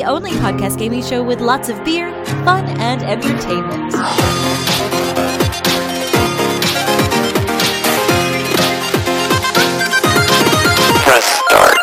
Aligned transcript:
The 0.00 0.06
only 0.06 0.30
podcast 0.30 0.78
gaming 0.78 1.02
show 1.02 1.22
with 1.22 1.40
lots 1.40 1.68
of 1.68 1.76
beer, 1.84 2.10
fun, 2.44 2.64
and 2.80 3.02
entertainment. 3.02 3.92
Press 11.04 11.26
start. 11.44 11.78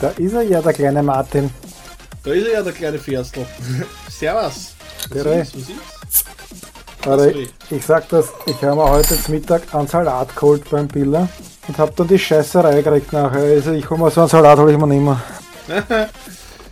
Da 0.00 0.08
ist 0.10 0.34
er 0.34 0.42
ja, 0.42 0.62
der 0.62 0.72
kleine 0.72 1.02
Martin. 1.02 1.50
Da 2.22 2.30
ist 2.32 2.46
er 2.46 2.52
ja, 2.52 2.62
der 2.62 2.72
kleine 2.72 2.98
Ferstl. 2.98 3.44
Servus. 4.08 4.74
Grüß. 5.10 5.24
Was 5.24 5.54
ist? 5.54 5.54
Was 5.56 5.68
ist? 5.68 6.23
Warte, 7.04 7.48
ich 7.70 7.84
sag 7.84 8.08
das, 8.08 8.32
ich 8.46 8.62
habe 8.62 8.76
mir 8.76 8.90
heute 8.90 9.20
zum 9.20 9.34
Mittag 9.34 9.74
einen 9.74 9.86
Salat 9.86 10.34
geholt 10.34 10.68
beim 10.70 10.88
Biller 10.88 11.28
und 11.68 11.76
hab 11.76 11.94
dann 11.96 12.08
die 12.08 12.18
Scheißerei 12.18 12.80
gekriegt 12.80 13.12
nachher. 13.12 13.42
Also 13.42 13.72
ich 13.72 13.88
hol 13.90 13.98
mir 13.98 14.10
so 14.10 14.22
einen 14.22 14.30
Salat, 14.30 14.58
hol 14.58 14.70
ich 14.70 14.78
mir 14.78 14.86
nicht 14.86 15.02
mehr. 15.02 15.22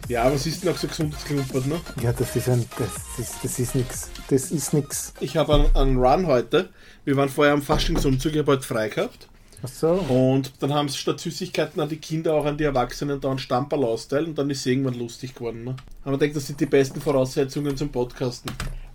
Ja, 0.09 0.31
was 0.31 0.47
ist 0.47 0.63
denn 0.63 0.73
auch 0.73 0.77
so 0.77 0.89
gesundes 0.89 1.25
Klumpert, 1.25 1.65
ne? 1.65 1.81
Ja, 2.03 2.13
das 2.13 2.35
ist 2.35 2.49
ein, 2.49 2.67
das 2.77 3.19
ist, 3.19 3.37
das 3.43 3.59
ist 3.59 3.75
nix. 3.75 4.11
Das 4.29 4.51
ist 4.51 4.75
nix. 4.75 5.15
Ich 5.21 5.37
habe 5.37 5.55
einen, 5.55 5.77
einen 5.77 5.97
Run 5.97 6.27
heute. 6.27 6.71
Wir 7.05 7.17
waren 7.17 7.29
vorher 7.29 7.55
am 7.55 7.63
Faschingsumzug, 7.63 8.33
ich 8.33 8.39
habe 8.39 8.53
heute 8.53 8.67
frei 8.67 8.89
gehabt. 8.89 9.29
Ach 9.63 9.69
so. 9.69 9.91
Und 9.93 10.53
dann 10.61 10.75
haben 10.75 10.89
sie 10.89 10.99
statt 10.99 11.21
Süßigkeiten 11.21 11.81
an 11.81 11.89
die 11.89 11.99
Kinder 11.99 12.35
auch 12.35 12.45
an 12.45 12.59
die 12.59 12.65
Erwachsenen 12.65 13.21
da 13.21 13.31
einen 13.31 13.39
Stamperl 13.39 13.85
austeilen 13.85 14.27
und 14.27 14.39
dann 14.39 14.51
ist 14.51 14.59
es 14.59 14.67
irgendwann 14.67 14.95
lustig 14.99 15.35
geworden. 15.35 15.63
Ne? 15.63 15.77
Haben 16.05 16.13
wir 16.13 16.19
gedacht, 16.19 16.37
das 16.37 16.49
sind 16.49 16.61
die 16.61 16.67
besten 16.67 17.01
Voraussetzungen 17.01 17.77
zum 17.77 17.91
Podcasten. 17.91 18.51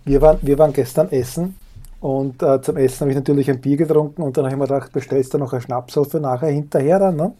Wir 0.08 0.22
waren, 0.22 0.38
wir 0.40 0.58
waren 0.58 0.72
gestern 0.72 1.10
essen 1.10 1.54
und 2.00 2.42
äh, 2.42 2.62
zum 2.62 2.78
Essen 2.78 3.00
habe 3.02 3.10
ich 3.10 3.16
natürlich 3.16 3.50
ein 3.50 3.60
Bier 3.60 3.76
getrunken 3.76 4.22
und 4.22 4.36
dann 4.38 4.44
habe 4.46 4.54
ich 4.54 4.58
mir 4.58 4.66
gedacht, 4.66 4.90
bestellst 4.90 5.34
du 5.34 5.38
noch 5.38 5.52
ein 5.52 5.60
Schnapsal 5.60 6.06
für 6.06 6.18
nachher 6.18 6.48
hinterher 6.48 6.98
dann, 6.98 7.16
ne? 7.16 7.34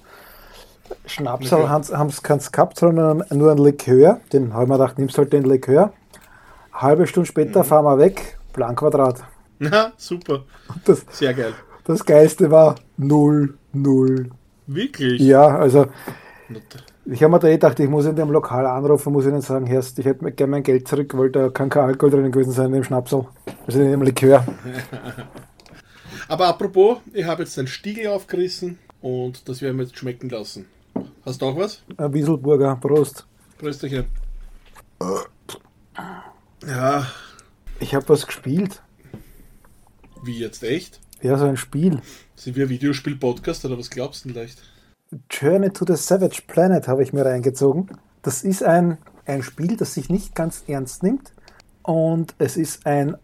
Schnapsal 1.07 1.63
Okay. 1.63 1.69
haben 1.97 2.11
sie 2.11 2.21
keins 2.23 2.53
gehabt, 2.53 2.79
sondern 2.79 3.25
nur 3.31 3.51
ein 3.53 3.59
Likör. 3.59 4.21
Den 4.33 4.53
habe 4.53 4.65
ich 4.65 4.69
mir 4.69 4.77
gedacht, 4.79 4.99
nimmst 4.99 5.17
halt 5.17 5.33
den 5.33 5.45
Likör. 5.45 5.93
Halbe 6.75 7.07
Stunde 7.07 7.27
später 7.27 7.65
fahren 7.65 7.85
wir 7.87 7.99
weg, 7.99 8.39
Planquadrat. 8.53 9.23
Na, 9.59 9.93
super. 9.97 10.45
Das, 10.85 11.05
Sehr 11.11 11.33
geil. 11.35 11.53
das 11.85 12.05
Geilste 12.05 12.51
war 12.51 12.75
0, 12.99 13.55
0. 13.73 14.31
Wirklich? 14.67 15.21
Ja, 15.23 15.57
also 15.57 15.87
Not- 16.51 16.63
ich 17.11 17.23
habe 17.23 17.33
mir 17.33 17.39
da 17.39 17.49
eh 17.49 17.53
gedacht, 17.53 17.81
ich 17.81 17.89
muss 17.89 18.05
in 18.07 18.17
dem 18.17 18.31
Lokal 18.31 18.67
anrufen, 18.67 19.13
muss 19.13 19.25
ihnen 19.27 19.41
sagen, 19.41 19.67
Herrst, 19.67 19.99
ich 19.99 20.05
hätte 20.07 20.31
gerne 20.33 20.51
mein 20.51 20.63
Geld 20.63 20.87
zurück, 20.89 21.17
weil 21.17 21.31
da 21.31 21.49
kann 21.49 21.69
kein 21.71 21.85
Alkohol 21.85 22.11
drin 22.11 22.31
gewesen 22.33 22.53
sein 22.53 22.67
in 22.67 22.73
dem 22.75 22.85
Schnapsal. 22.85 23.27
Also 23.67 23.81
in 23.81 23.91
dem 23.91 24.03
Likör. 24.03 24.45
Aber 26.29 26.47
apropos, 26.49 26.99
ich 27.13 27.25
habe 27.25 27.43
jetzt 27.43 27.57
den 27.57 27.67
Stiegel 27.67 28.09
aufgerissen 28.09 28.79
und 29.01 29.49
das 29.49 29.63
werden 29.63 29.79
wir 29.79 29.85
jetzt 29.85 29.97
schmecken 29.97 30.29
lassen. 30.29 30.67
Hast 31.25 31.41
du 31.41 31.47
auch 31.47 31.57
was? 31.57 31.83
Ein 31.97 32.13
Wieselburger, 32.13 32.77
Prost. 32.77 33.27
Prösterchen. 33.57 34.05
Ja, 36.67 37.07
Ich 37.81 37.95
habe 37.95 38.09
was 38.09 38.27
gespielt. 38.27 38.83
wie 40.23 40.39
jetzt 40.41 40.63
echt? 40.65 41.01
Ja, 41.23 41.39
so 41.39 41.47
ein 41.47 41.57
Spiel. 41.57 42.01
Sind 42.37 42.57
wir 42.57 42.67
ein 42.67 42.69
Videospiel-Podcast 42.69 43.65
oder 43.65 43.79
was 43.79 43.91
glaubst 43.91 44.25
du 44.25 44.29
denn 44.29 44.43
leicht? 44.43 44.59
Journey 45.31 45.71
to 45.73 45.85
the 45.87 45.97
Savage 45.97 46.43
Planet 46.47 46.87
habe 46.89 47.03
ich 47.03 47.13
mir 47.13 47.25
reingezogen. 47.25 47.91
Das 48.23 48.43
ist 48.45 48.63
ein, 48.63 48.99
ein 49.27 49.43
Spiel, 49.43 49.77
das 49.77 49.95
sich 49.95 50.09
nicht 50.11 50.35
ganz 50.35 50.65
ernst 50.67 51.03
nimmt. 51.03 51.33
Und 51.83 52.35
es 52.39 52.57
ist 52.57 52.85
ein 52.87 53.17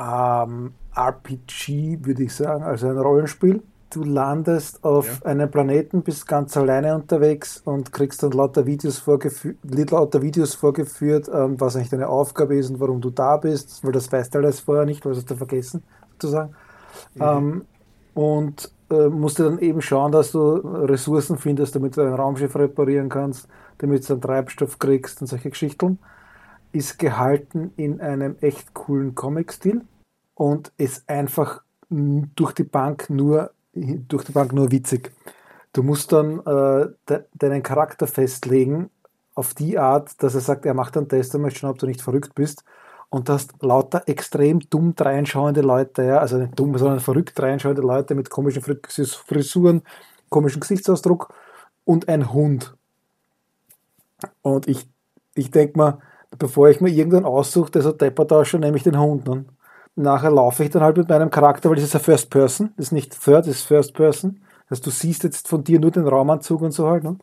ähm, 0.00 0.74
RPG, 0.94 1.98
würde 2.04 2.22
ich 2.24 2.34
sagen, 2.34 2.62
also 2.62 2.88
ein 2.88 2.98
Rollenspiel. 2.98 3.62
Du 3.90 4.02
landest 4.04 4.82
auf 4.84 5.20
Ja. 5.22 5.26
einem 5.30 5.50
Planeten, 5.50 6.02
bist 6.02 6.26
ganz 6.26 6.56
alleine 6.56 6.94
unterwegs 6.96 7.58
und 7.64 7.92
kriegst 7.92 8.22
dann 8.22 8.32
lauter 8.32 8.66
Videos, 8.66 8.98
vorgefü 8.98 9.56
lauter 9.62 10.22
Videos 10.22 10.54
vorgeführt, 10.54 11.28
ähm, 11.32 11.60
was 11.60 11.76
eigentlich 11.76 11.90
deine 11.90 12.08
Aufgabe 12.08 12.56
ist 12.56 12.70
und 12.70 12.80
warum 12.80 13.00
du 13.00 13.10
da 13.10 13.36
bist, 13.36 13.84
weil 13.84 13.92
das 13.92 14.10
weißt 14.10 14.34
du 14.34 14.38
alles 14.38 14.60
vorher 14.60 14.84
nicht, 14.84 15.04
weil 15.04 15.14
hast 15.14 15.30
du 15.30 15.36
vergessen, 15.36 15.84
sozusagen. 16.12 16.54
Ähm, 17.20 17.66
und 18.14 18.72
äh, 18.94 19.08
musst 19.08 19.38
du 19.38 19.44
dann 19.44 19.58
eben 19.58 19.82
schauen, 19.82 20.12
dass 20.12 20.32
du 20.32 20.56
Ressourcen 20.56 21.38
findest, 21.38 21.74
damit 21.74 21.96
du 21.96 22.02
ein 22.02 22.14
Raumschiff 22.14 22.56
reparieren 22.56 23.08
kannst, 23.08 23.48
damit 23.78 24.08
du 24.08 24.14
einen 24.14 24.22
Treibstoff 24.22 24.78
kriegst 24.78 25.20
und 25.20 25.26
solche 25.26 25.50
Geschichten. 25.50 25.98
Ist 26.72 26.98
gehalten 26.98 27.72
in 27.76 28.00
einem 28.00 28.36
echt 28.40 28.74
coolen 28.74 29.14
Comic-Stil 29.14 29.82
und 30.34 30.72
ist 30.76 31.08
einfach 31.08 31.62
durch 31.88 32.52
die 32.52 32.64
Bank 32.64 33.08
nur 33.10 33.50
durch 33.74 34.24
die 34.24 34.32
Bank 34.32 34.52
nur 34.52 34.70
witzig. 34.70 35.12
Du 35.72 35.82
musst 35.82 36.12
dann 36.12 36.38
äh, 36.40 36.88
de 37.08 37.24
deinen 37.34 37.62
Charakter 37.62 38.06
festlegen 38.06 38.90
auf 39.34 39.54
die 39.54 39.78
Art, 39.78 40.22
dass 40.22 40.34
er 40.34 40.40
sagt, 40.40 40.64
er 40.66 40.74
macht 40.74 40.96
einen 40.96 41.08
Test 41.08 41.34
und 41.34 41.42
möchte 41.42 41.60
schauen, 41.60 41.70
ob 41.70 41.78
du 41.78 41.86
nicht 41.86 42.02
verrückt 42.02 42.34
bist. 42.34 42.64
Und 43.10 43.28
du 43.28 43.32
hast 43.34 43.54
lauter 43.62 44.02
extrem 44.06 44.60
dumm 44.70 44.94
reinschauende 44.98 45.60
Leute, 45.60 46.02
ja, 46.02 46.18
also 46.18 46.38
nicht 46.38 46.58
dumm, 46.58 46.76
sondern 46.78 47.00
verrückt 47.00 47.40
reinschauende 47.40 47.82
Leute 47.82 48.14
mit 48.14 48.28
komischen 48.30 48.62
Fris- 48.62 49.14
Frisuren, 49.14 49.82
komischen 50.30 50.60
Gesichtsausdruck 50.60 51.32
und 51.84 52.08
ein 52.08 52.32
Hund. 52.32 52.74
Und 54.42 54.68
ich, 54.68 54.88
ich 55.34 55.50
denke 55.50 55.78
mal, 55.78 55.98
bevor 56.38 56.68
ich 56.68 56.80
mir 56.80 56.90
irgendwann 56.90 57.24
aussuche, 57.24 57.70
der 57.70 57.82
so 57.82 57.92
deppert 57.92 58.32
ausschaut, 58.32 58.60
nehme 58.60 58.76
ich 58.76 58.82
den 58.82 58.98
Hund. 58.98 59.26
Ne? 59.28 59.44
Nachher 59.96 60.30
laufe 60.30 60.64
ich 60.64 60.70
dann 60.70 60.82
halt 60.82 60.96
mit 60.96 61.08
meinem 61.08 61.30
Charakter, 61.30 61.68
weil 61.68 61.76
das 61.76 61.84
ist 61.84 61.94
ja 61.94 62.00
First 62.00 62.30
Person, 62.30 62.72
das 62.76 62.86
ist 62.86 62.92
nicht 62.92 63.12
Third, 63.22 63.46
das 63.46 63.56
ist 63.56 63.62
First 63.62 63.94
Person. 63.94 64.40
Das 64.68 64.78
heißt, 64.78 64.86
du 64.86 64.90
siehst 64.90 65.22
jetzt 65.24 65.46
von 65.46 65.62
dir 65.62 65.78
nur 65.78 65.90
den 65.90 66.08
Raumanzug 66.08 66.62
und 66.62 66.72
so 66.72 66.88
halt. 66.88 67.04
Ne? 67.04 67.16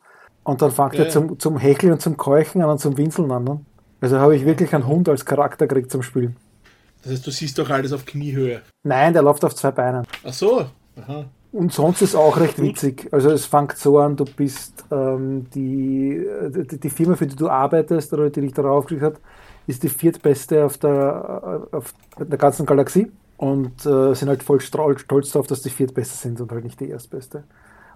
Und 0.44 0.62
dann 0.62 0.70
fängt 0.70 0.94
Ja, 0.94 1.04
er 1.04 1.10
zum, 1.10 1.38
zum 1.38 1.58
Hecheln 1.58 1.92
und 1.92 2.00
zum 2.00 2.16
Keuchen 2.16 2.62
an 2.62 2.70
und 2.70 2.78
zum 2.78 2.96
Winseln 2.96 3.30
an. 3.30 3.44
Ne? 3.44 3.60
Also 4.02 4.18
habe 4.18 4.34
ich 4.34 4.44
wirklich 4.44 4.74
einen 4.74 4.86
Hund 4.86 5.08
als 5.08 5.24
Charakter 5.24 5.68
gekriegt 5.68 5.90
zum 5.90 6.02
Spielen. 6.02 6.36
Das 7.02 7.12
heißt, 7.12 7.26
du 7.26 7.30
siehst 7.30 7.56
doch 7.58 7.70
alles 7.70 7.92
auf 7.92 8.04
Kniehöhe. 8.04 8.60
Nein, 8.82 9.12
der 9.12 9.22
läuft 9.22 9.44
auf 9.44 9.54
zwei 9.54 9.70
Beinen. 9.70 10.04
Ach 10.24 10.32
so. 10.32 10.66
Aha. 11.00 11.24
Und 11.52 11.72
sonst 11.72 12.02
ist 12.02 12.16
auch 12.16 12.38
recht 12.38 12.60
witzig. 12.60 13.08
Also 13.12 13.30
es 13.30 13.46
fängt 13.46 13.76
so 13.76 13.98
an, 13.98 14.16
du 14.16 14.24
bist 14.24 14.84
ähm, 14.90 15.46
die, 15.54 16.26
die, 16.48 16.80
die 16.80 16.90
Firma, 16.90 17.14
für 17.14 17.26
die 17.26 17.36
du 17.36 17.48
arbeitest 17.48 18.12
oder 18.12 18.28
die 18.28 18.40
dich 18.40 18.54
darauf 18.54 18.86
gekriegt 18.86 19.02
hat, 19.02 19.20
ist 19.66 19.82
die 19.82 19.88
viertbeste 19.88 20.64
auf 20.64 20.78
der, 20.78 21.68
auf 21.70 21.94
der 22.18 22.38
ganzen 22.38 22.66
Galaxie 22.66 23.10
und 23.36 23.86
äh, 23.86 24.14
sind 24.14 24.28
halt 24.28 24.42
voll 24.42 24.60
stolz 24.60 25.06
darauf, 25.06 25.46
dass 25.46 25.62
die 25.62 25.70
viertbeste 25.70 26.16
sind 26.16 26.40
und 26.40 26.50
halt 26.50 26.64
nicht 26.64 26.80
die 26.80 26.88
erstbeste. 26.88 27.44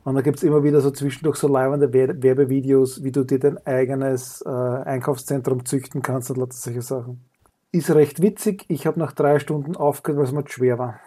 Und 0.07 0.15
da 0.15 0.21
gibt 0.21 0.37
es 0.37 0.45
immer 0.45 0.63
wieder 0.63 0.81
so 0.81 0.93
zwischendurch 0.93 1.35
so 1.37 1.49
leibende 1.49 1.93
Wer- 1.93 2.23
Werbevideos, 2.23 3.03
wie 3.03 3.11
du 3.11 3.25
dir 3.25 3.41
dein 3.41 3.59
eigenes 3.67 4.41
äh, 4.47 4.49
Einkaufszentrum 4.49 5.65
züchten 5.65 6.01
kannst 6.01 6.31
und 6.31 6.37
lauter 6.37 6.53
solche 6.53 6.81
Sachen. 6.81 7.25
Ist 7.73 7.91
recht 7.91 8.23
witzig. 8.23 8.65
Ich 8.69 8.87
habe 8.87 9.01
nach 9.01 9.11
drei 9.11 9.41
Stunden 9.41 9.75
aufgehört, 9.75 10.21
weil 10.21 10.27
es 10.27 10.33
mir 10.33 10.45
zu 10.45 10.53
schwer 10.53 10.79
war. 10.79 11.01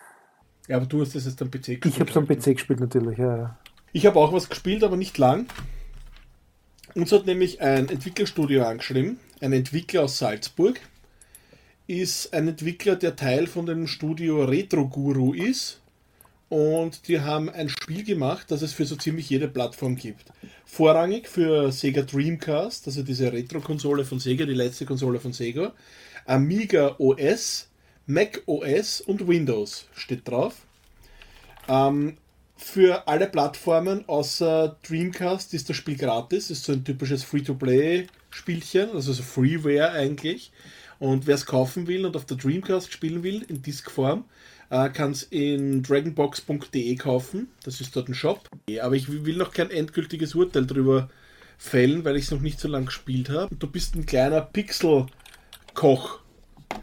Ja, 0.68 0.76
aber 0.76 0.86
du 0.86 1.00
hast 1.00 1.16
das 1.16 1.24
jetzt 1.24 1.42
am 1.42 1.50
PC 1.50 1.80
gespielt. 1.80 1.86
Ich 1.86 2.00
habe 2.02 2.12
so 2.12 2.20
am? 2.20 2.28
PC 2.28 2.44
gespielt 2.56 2.81
natürlich, 2.81 3.18
ja, 3.18 3.38
ja. 3.38 3.57
Ich 3.94 4.06
habe 4.06 4.19
auch 4.19 4.34
was 4.34 4.50
gespielt, 4.50 4.84
aber 4.84 4.98
nicht 4.98 5.18
lang. 5.18 5.45
Uns 6.94 7.13
hat 7.13 7.25
nämlich 7.25 7.62
ein 7.62 7.88
Entwicklerstudio 7.88 8.66
angeschrieben, 8.66 9.18
ein 9.40 9.54
Entwickler 9.54 10.04
aus 10.04 10.18
Salzburg, 10.18 10.78
ist 11.88 12.34
ein 12.34 12.50
Entwickler, 12.50 12.98
der 12.98 13.16
Teil 13.16 13.48
von 13.48 13.66
dem 13.66 13.88
Studio 13.88 14.44
Retro 14.44 14.90
Guru 14.90 15.34
ist. 15.34 15.79
Und 16.50 17.07
die 17.07 17.22
haben 17.22 17.48
ein 17.50 17.69
Spiel 17.69 18.04
gemacht, 18.04 18.50
das 18.50 18.63
es 18.63 18.74
für 18.74 18.86
so 18.86 18.96
ziemlich 18.96 19.30
jede 19.30 19.48
Plattform 19.48 19.96
gibt. 19.96 20.25
Vorrangig 20.66 21.28
für 21.28 21.72
Sega 21.72 22.01
Dreamcast, 22.01 22.88
also 22.88 23.04
diese 23.04 23.31
Retro-Konsole 23.31 24.04
von 24.04 24.19
Sega, 24.19 24.46
die 24.46 24.54
letzte 24.54 24.86
Konsole 24.86 25.19
von 25.19 25.31
Sega. 25.31 25.74
Amiga 26.25 26.96
OS, 26.98 27.68
Mac 28.07 28.42
OS 28.48 29.01
und 29.01 29.28
Windows 29.28 29.88
steht 29.94 30.28
drauf. 30.28 30.56
Ähm, 31.68 32.18
für 32.57 33.07
alle 33.07 33.28
Plattformen 33.28 34.04
außer 34.10 34.75
Dreamcast 34.88 35.54
ist 35.54 35.69
das 35.69 35.78
Spiel 35.78 35.98
gratis. 35.98 36.50
Ist 36.50 36.66
so 36.66 36.74
ein 36.74 36.84
typisches 36.84 37.24
Free-to-Play-Spielchen, 37.24 38.92
also 38.94 39.13
so 39.13 39.24
Freeware 39.24 39.92
eigentlich. 39.92 40.52
Und 41.00 41.25
wer 41.28 41.36
es 41.36 41.45
kaufen 41.45 41.88
will 41.88 42.06
und 42.06 42.18
auf 42.18 42.25
der 42.25 42.38
Dreamcast 42.38 42.92
spielen 42.92 43.24
will, 43.24 43.45
in 43.48 43.62
Diskform, 43.62 44.25
Äh, 44.69 44.89
kann 44.89 45.12
es 45.12 45.24
in 45.24 45.81
dragonbox.de 45.83 46.95
kaufen. 46.95 47.48
Das 47.63 47.81
ist 47.81 47.95
dort 47.95 48.07
ein 48.07 48.13
Shop. 48.13 48.50
Aber 48.81 48.95
ich 48.95 49.10
will 49.10 49.36
noch 49.36 49.51
kein 49.51 49.71
endgültiges 49.71 50.36
Urteil 50.36 50.66
darüber 50.66 51.10
fällen, 51.57 52.06
weil 52.06 52.16
ich 52.16 52.25
es 52.25 52.31
noch 52.31 52.42
nicht 52.42 52.60
so 52.60 52.68
lange 52.68 52.86
gespielt 52.86 53.30
habe. 53.30 53.54
Du 53.56 53.68
bist 53.68 53.95
ein 53.95 54.06
kleiner 54.06 54.42
Pixel-Koch. 54.42 56.19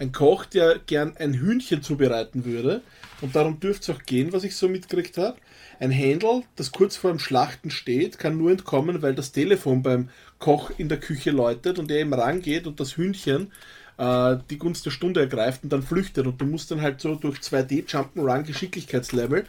Ein 0.00 0.11
Koch, 0.12 0.44
der 0.47 0.81
gern 0.81 1.17
ein 1.17 1.35
Hühnchen 1.35 1.83
zubereiten 1.83 2.44
würde. 2.44 2.83
Und 3.21 3.37
darum 3.37 3.61
dürfte 3.61 3.93
es 3.93 3.97
auch 3.97 4.03
gehen, 4.05 4.33
was 4.33 4.44
ich 4.44 4.56
so 4.56 4.69
mitgekriegt 4.69 5.17
habe. 5.17 5.38
Ein 5.79 5.91
Händel, 5.91 6.43
das 6.56 6.73
kurz 6.73 6.97
vor 6.97 7.11
dem 7.11 7.19
Schlachten 7.19 7.71
steht, 7.71 8.19
kann 8.19 8.37
nur 8.37 8.50
entkommen, 8.50 9.00
weil 9.00 9.15
das 9.15 9.33
Telefon 9.33 9.83
beim 9.83 10.11
Koch 10.38 10.71
in 10.77 10.88
der 10.88 11.00
Küche 11.00 11.31
läutet 11.31 11.79
und 11.79 11.91
er 11.91 12.00
ihm 12.00 12.12
rangeht 12.12 12.67
und 12.67 12.81
das 12.81 12.97
Hühnchen 12.97 13.53
äh, 13.99 14.37
die 14.51 14.59
Gunst 14.59 14.87
der 14.87 14.91
Stunde 14.91 15.21
ergreift 15.21 15.65
und 15.65 15.73
dann 15.73 15.83
flüchtet. 15.83 16.27
Und 16.27 16.41
du 16.41 16.47
musst 16.47 16.71
dann 16.71 16.83
halt 16.83 17.01
so 17.01 17.15
durch 17.15 17.39
2D 17.39 17.87
Jump'n'Run 17.87 18.43
Geschicklichkeitslevel 18.43 19.47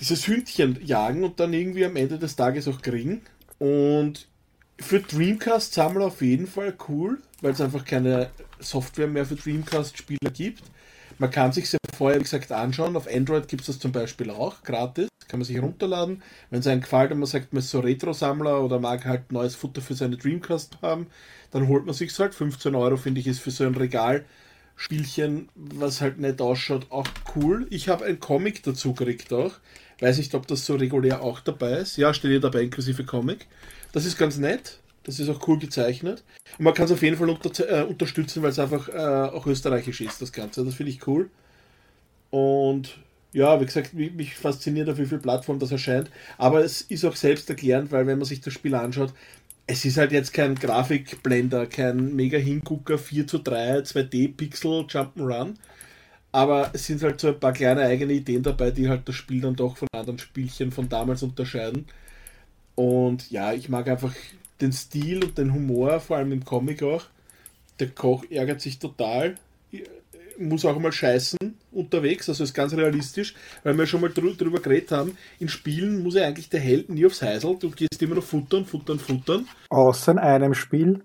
dieses 0.00 0.26
Hündchen 0.26 0.78
jagen 0.84 1.24
und 1.24 1.38
dann 1.38 1.52
irgendwie 1.52 1.84
am 1.84 1.96
Ende 1.96 2.18
des 2.18 2.36
Tages 2.36 2.68
auch 2.68 2.82
kriegen. 2.82 3.22
Und 3.58 4.26
für 4.78 5.00
Dreamcast-Sammler 5.00 6.06
auf 6.06 6.20
jeden 6.20 6.46
Fall 6.46 6.74
cool, 6.88 7.18
weil 7.40 7.52
es 7.52 7.60
einfach 7.60 7.84
keine 7.84 8.30
Software 8.58 9.06
mehr 9.06 9.24
für 9.24 9.36
Dreamcast-Spieler 9.36 10.30
gibt. 10.32 10.62
Man 11.18 11.30
kann 11.30 11.52
sich 11.52 11.70
ja 11.70 11.78
vorher, 11.96 12.18
wie 12.18 12.24
gesagt, 12.24 12.50
anschauen. 12.50 12.96
Auf 12.96 13.06
Android 13.06 13.46
gibt 13.46 13.62
es 13.62 13.68
das 13.68 13.78
zum 13.78 13.92
Beispiel 13.92 14.30
auch, 14.30 14.62
gratis. 14.62 15.08
Kann 15.34 15.40
man 15.40 15.46
sich 15.46 15.60
runterladen. 15.60 16.22
Wenn 16.50 16.60
es 16.60 16.66
einem 16.68 16.82
gefällt 16.82 17.10
und 17.10 17.18
man 17.18 17.26
sagt, 17.26 17.52
man 17.52 17.58
ist 17.58 17.68
so 17.68 17.80
Retro-Sammler 17.80 18.62
oder 18.62 18.78
mag 18.78 19.04
halt 19.04 19.32
neues 19.32 19.56
Futter 19.56 19.80
für 19.80 19.94
seine 19.94 20.16
Dreamcast 20.16 20.80
haben, 20.80 21.08
dann 21.50 21.66
holt 21.66 21.86
man 21.86 21.92
sich 21.92 22.16
halt. 22.20 22.36
15 22.36 22.72
Euro 22.76 22.96
finde 22.96 23.20
ich 23.20 23.26
ist 23.26 23.40
für 23.40 23.50
so 23.50 23.64
ein 23.64 23.74
Regalspielchen, 23.74 25.48
was 25.56 26.00
halt 26.00 26.20
nett 26.20 26.40
ausschaut, 26.40 26.86
auch 26.90 27.08
cool. 27.34 27.66
Ich 27.70 27.88
habe 27.88 28.04
ein 28.04 28.20
Comic 28.20 28.62
dazu 28.62 28.94
gekriegt 28.94 29.32
auch. 29.32 29.54
Weiß 29.98 30.18
nicht, 30.18 30.36
ob 30.36 30.46
das 30.46 30.64
so 30.66 30.76
regulär 30.76 31.20
auch 31.20 31.40
dabei 31.40 31.78
ist. 31.78 31.96
Ja, 31.96 32.14
steht 32.14 32.30
hier 32.30 32.38
dabei 32.38 32.62
inklusive 32.62 33.02
Comic. 33.02 33.48
Das 33.90 34.04
ist 34.04 34.16
ganz 34.16 34.36
nett. 34.36 34.78
Das 35.02 35.18
ist 35.18 35.28
auch 35.28 35.48
cool 35.48 35.58
gezeichnet. 35.58 36.22
Und 36.58 36.64
man 36.64 36.74
kann 36.74 36.84
es 36.84 36.92
auf 36.92 37.02
jeden 37.02 37.16
Fall 37.16 37.28
unter, 37.28 37.80
äh, 37.80 37.82
unterstützen, 37.82 38.40
weil 38.44 38.50
es 38.50 38.60
einfach 38.60 38.88
äh, 38.88 39.34
auch 39.34 39.48
österreichisch 39.48 40.00
ist, 40.00 40.22
das 40.22 40.30
Ganze. 40.30 40.64
Das 40.64 40.76
finde 40.76 40.92
ich 40.92 41.04
cool. 41.08 41.28
Und 42.30 43.00
ja, 43.34 43.60
wie 43.60 43.66
gesagt, 43.66 43.92
mich, 43.94 44.12
mich 44.14 44.34
fasziniert, 44.36 44.88
auf 44.88 44.96
wie 44.96 45.06
viel 45.06 45.18
Plattform 45.18 45.58
das 45.58 45.72
erscheint. 45.72 46.10
Aber 46.38 46.64
es 46.64 46.82
ist 46.82 47.04
auch 47.04 47.16
selbst 47.16 47.50
erklärend, 47.50 47.92
weil 47.92 48.06
wenn 48.06 48.18
man 48.18 48.26
sich 48.26 48.40
das 48.40 48.54
Spiel 48.54 48.74
anschaut, 48.74 49.12
es 49.66 49.84
ist 49.84 49.98
halt 49.98 50.12
jetzt 50.12 50.32
kein 50.32 50.54
Grafikblender, 50.54 51.66
kein 51.66 52.14
mega 52.14 52.38
Hingucker 52.38 52.96
4 52.96 53.26
zu 53.26 53.38
3, 53.38 53.78
2D-Pixel 53.80 54.86
Jump'n'Run. 54.86 55.54
Aber 56.30 56.70
es 56.72 56.86
sind 56.86 57.02
halt 57.02 57.20
so 57.20 57.28
ein 57.28 57.40
paar 57.40 57.52
kleine 57.52 57.82
eigene 57.82 58.12
Ideen 58.12 58.42
dabei, 58.42 58.70
die 58.70 58.88
halt 58.88 59.08
das 59.08 59.16
Spiel 59.16 59.40
dann 59.40 59.56
doch 59.56 59.76
von 59.76 59.88
anderen 59.92 60.18
Spielchen 60.18 60.70
von 60.70 60.88
damals 60.88 61.22
unterscheiden. 61.22 61.86
Und 62.76 63.30
ja, 63.30 63.52
ich 63.52 63.68
mag 63.68 63.88
einfach 63.88 64.14
den 64.60 64.72
Stil 64.72 65.24
und 65.24 65.38
den 65.38 65.52
Humor, 65.52 65.98
vor 66.00 66.18
allem 66.18 66.32
im 66.32 66.44
Comic 66.44 66.82
auch. 66.82 67.04
Der 67.80 67.88
Koch 67.88 68.24
ärgert 68.30 68.60
sich 68.60 68.78
total, 68.78 69.34
muss 70.38 70.64
auch 70.64 70.78
mal 70.78 70.92
scheißen 70.92 71.38
unterwegs, 71.72 72.28
also 72.28 72.44
ist 72.44 72.54
ganz 72.54 72.74
realistisch, 72.74 73.34
weil 73.62 73.76
wir 73.76 73.86
schon 73.86 74.00
mal 74.00 74.10
drü 74.10 74.34
drüber 74.34 74.60
geredet 74.60 74.92
haben, 74.92 75.16
in 75.38 75.48
Spielen 75.48 76.02
muss 76.02 76.14
ja 76.14 76.24
eigentlich 76.24 76.48
der 76.48 76.60
Held 76.60 76.88
nie 76.88 77.06
aufs 77.06 77.22
Heisel, 77.22 77.56
du 77.58 77.70
gehst 77.70 78.00
immer 78.00 78.16
noch 78.16 78.24
futtern, 78.24 78.64
futtern, 78.64 78.98
futtern. 78.98 79.48
Außer 79.70 80.12
in 80.12 80.18
einem 80.18 80.54
Spiel. 80.54 81.02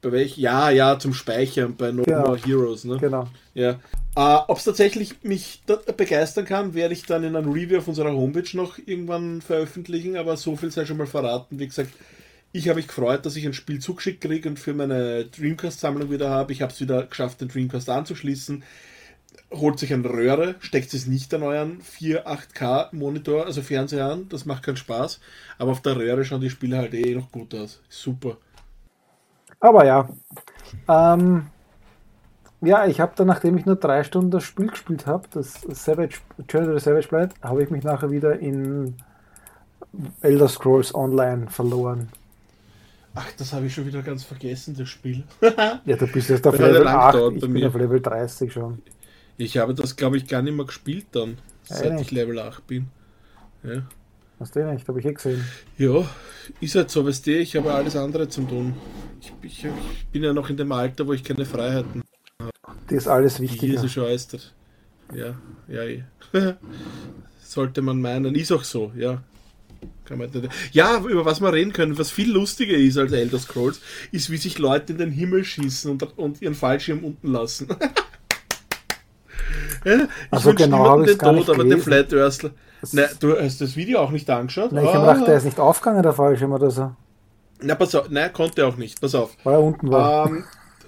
Bei 0.00 0.12
welch? 0.12 0.38
Ja, 0.38 0.70
ja, 0.70 0.98
zum 0.98 1.12
Speichern 1.12 1.74
bei 1.76 1.90
No 1.90 2.04
Genau. 2.04 2.28
More 2.28 2.38
Heroes, 2.38 2.84
ne? 2.84 2.98
Genau. 2.98 3.28
Ja. 3.54 3.80
Äh, 4.14 4.38
Ob 4.46 4.58
es 4.58 4.64
tatsächlich 4.64 5.24
mich 5.24 5.62
begeistern 5.96 6.44
kann, 6.44 6.74
werde 6.74 6.94
ich 6.94 7.04
dann 7.04 7.24
in 7.24 7.34
einem 7.34 7.50
Review 7.50 7.78
auf 7.78 7.88
unserer 7.88 8.12
Homepage 8.12 8.56
noch 8.56 8.78
irgendwann 8.78 9.40
veröffentlichen, 9.40 10.16
aber 10.16 10.36
so 10.36 10.54
viel 10.54 10.70
sei 10.70 10.86
schon 10.86 10.98
mal 10.98 11.08
verraten. 11.08 11.58
Wie 11.58 11.66
gesagt, 11.66 11.90
ich 12.52 12.68
habe 12.68 12.76
mich 12.76 12.88
gefreut, 12.88 13.26
dass 13.26 13.36
ich 13.36 13.46
ein 13.46 13.52
Spiel 13.52 13.78
zugeschickt 13.78 14.22
kriege 14.22 14.48
und 14.48 14.58
für 14.58 14.74
meine 14.74 15.26
Dreamcast-Sammlung 15.26 16.10
wieder 16.10 16.30
habe. 16.30 16.52
Ich 16.52 16.62
habe 16.62 16.72
es 16.72 16.80
wieder 16.80 17.04
geschafft, 17.04 17.40
den 17.40 17.48
Dreamcast 17.48 17.90
anzuschließen. 17.90 18.62
Holt 19.52 19.78
sich 19.78 19.92
eine 19.92 20.08
Röhre, 20.08 20.56
steckt 20.60 20.92
es 20.94 21.06
nicht 21.06 21.32
an 21.32 21.42
euren 21.42 21.80
4 21.80 22.26
8K 22.26 22.94
Monitor, 22.94 23.46
also 23.46 23.62
Fernseher 23.62 24.06
an, 24.06 24.28
das 24.28 24.44
macht 24.44 24.62
keinen 24.62 24.76
Spaß. 24.76 25.20
Aber 25.58 25.72
auf 25.72 25.82
der 25.82 25.96
Röhre 25.96 26.24
schauen 26.24 26.40
die 26.40 26.50
Spiele 26.50 26.76
halt 26.78 26.94
eh 26.94 27.14
noch 27.14 27.30
gut 27.30 27.54
aus. 27.54 27.80
Super. 27.88 28.36
Aber 29.60 29.84
ja. 29.84 30.08
Ähm, 30.86 31.46
ja, 32.60 32.86
ich 32.86 33.00
habe 33.00 33.12
dann, 33.16 33.26
nachdem 33.26 33.56
ich 33.56 33.66
nur 33.66 33.76
drei 33.76 34.04
Stunden 34.04 34.30
das 34.30 34.44
Spiel 34.44 34.68
gespielt 34.68 35.06
habe, 35.06 35.28
das 35.30 35.60
Savage, 35.68 36.18
Journey 36.48 36.72
to 36.72 36.78
Savage 36.78 37.08
Blight, 37.08 37.34
habe 37.42 37.62
ich 37.62 37.70
mich 37.70 37.84
nachher 37.84 38.10
wieder 38.10 38.38
in 38.38 38.96
Elder 40.20 40.48
Scrolls 40.48 40.94
Online 40.94 41.48
verloren. 41.48 42.08
Ach, 43.20 43.32
das 43.36 43.52
habe 43.52 43.66
ich 43.66 43.74
schon 43.74 43.84
wieder 43.86 44.02
ganz 44.02 44.22
vergessen, 44.22 44.76
das 44.78 44.88
Spiel. 44.88 45.24
Ja, 45.84 45.96
du 45.96 46.06
bist 46.06 46.30
jetzt 46.30 46.46
auf 46.46 46.56
ja 46.58 46.66
Level 46.68 46.82
lang 46.84 46.96
8, 46.96 47.12
gedauert 47.14 47.34
ich 47.34 47.40
bei 47.40 47.46
bin 47.48 47.52
mir. 47.54 47.68
auf 47.68 47.74
Level 47.74 48.00
30 48.00 48.52
schon. 48.52 48.82
Ich 49.36 49.56
habe 49.58 49.74
das, 49.74 49.96
glaube 49.96 50.16
ich, 50.18 50.26
gar 50.28 50.40
nicht 50.42 50.54
mehr 50.54 50.66
gespielt 50.66 51.06
dann, 51.12 51.38
seit 51.64 51.92
nicht. 51.94 52.02
ich 52.02 52.10
Level 52.12 52.38
8 52.38 52.64
bin. 52.66 52.86
Ja. 53.64 53.82
Hast 54.38 54.54
du 54.54 54.64
nicht, 54.72 54.86
habe 54.86 55.00
ich 55.00 55.06
eh 55.06 55.12
gesehen. 55.14 55.44
Ja, 55.78 56.08
ist 56.60 56.76
halt 56.76 56.90
so, 56.90 57.04
weißt 57.04 57.26
du, 57.26 57.32
ich 57.38 57.56
habe 57.56 57.72
alles 57.74 57.96
andere 57.96 58.28
zum 58.28 58.48
tun. 58.48 58.74
Ich, 59.20 59.32
ich, 59.42 59.64
ich 59.64 60.06
bin 60.12 60.22
ja 60.22 60.32
noch 60.32 60.48
in 60.48 60.56
dem 60.56 60.70
Alter, 60.70 61.04
wo 61.06 61.12
ich 61.12 61.24
keine 61.24 61.44
Freiheiten 61.44 62.02
Das 62.86 62.98
ist 62.98 63.08
alles 63.08 63.40
es 63.40 63.92
schon 63.92 64.04
alles 64.04 64.28
der- 64.28 64.40
Ja, 65.12 65.34
ja, 65.66 65.82
eh. 65.82 66.04
Sollte 67.42 67.82
man 67.82 68.00
meinen. 68.00 68.34
Ist 68.36 68.52
auch 68.52 68.62
so, 68.62 68.92
ja. 68.96 69.22
Nicht. 70.10 70.48
Ja, 70.72 71.00
über 71.00 71.24
was 71.26 71.40
wir 71.42 71.52
reden 71.52 71.72
können, 71.74 71.98
was 71.98 72.10
viel 72.10 72.32
lustiger 72.32 72.76
ist 72.76 72.96
als 72.96 73.12
Elder 73.12 73.38
Scrolls, 73.38 73.80
ist, 74.10 74.30
wie 74.30 74.38
sich 74.38 74.58
Leute 74.58 74.92
in 74.92 74.98
den 74.98 75.10
Himmel 75.10 75.44
schießen 75.44 75.90
und, 75.90 76.18
und 76.18 76.40
ihren 76.40 76.54
Fallschirm 76.54 77.04
unten 77.04 77.30
lassen. 77.30 77.68
ich 79.84 79.92
Ach 80.30 80.40
so, 80.40 80.50
wünsch 80.50 80.62
genau, 80.62 80.76
niemandem 80.78 80.90
hab 80.90 81.06
ich's 81.08 81.12
den 81.12 81.18
gar 81.18 81.32
nicht 81.32 81.46
Tod, 81.46 81.54
aber 81.54 81.64
der 81.64 81.76
gelesen. 81.78 82.08
Flat 82.08 82.12
Earthler. 82.14 82.50
Nein, 82.92 83.08
du 83.20 83.38
hast 83.38 83.60
das 83.60 83.76
Video 83.76 83.98
auch 84.00 84.10
nicht 84.10 84.28
angeschaut? 84.30 84.72
Nein, 84.72 84.84
ich 84.84 84.94
habe 84.94 85.06
Ah. 85.08 85.12
gedacht, 85.12 85.28
der 85.28 85.36
ist 85.36 85.44
nicht 85.44 85.58
aufgegangen, 85.60 86.02
der 86.02 86.12
Fallschirm 86.12 86.52
oder 86.52 86.70
so. 86.70 86.92
Na, 87.60 87.74
pass 87.74 87.94
auf, 87.94 88.08
nein, 88.08 88.32
konnte 88.32 88.64
auch 88.66 88.76
nicht. 88.76 89.00
Pass 89.00 89.14
auf. 89.14 89.36
Weil 89.44 89.54
er 89.54 89.62
unten 89.62 89.90
war. 89.90 90.28
Ähm, 90.28 90.44